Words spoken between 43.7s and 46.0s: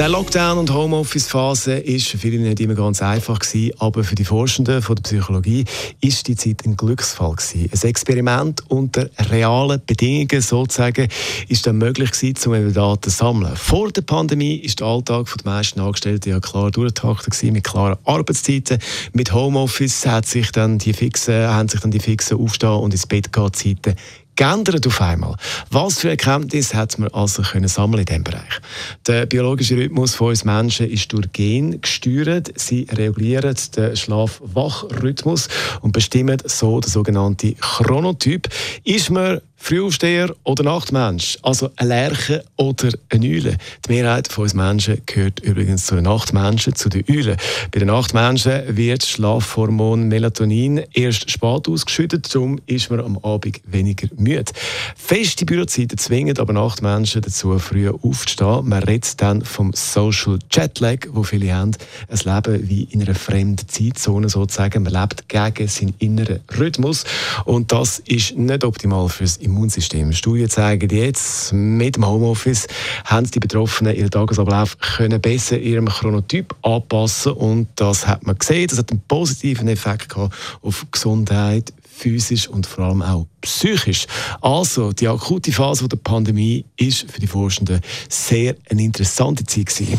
Die Mehrheit von uns Menschen gehört übrigens zu